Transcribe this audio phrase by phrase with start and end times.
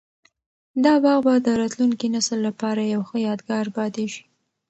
[0.83, 4.23] دا باغ به د راتلونکي نسل لپاره یو ښه یادګار پاتي شي.